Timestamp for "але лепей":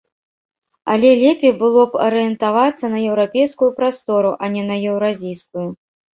0.93-1.53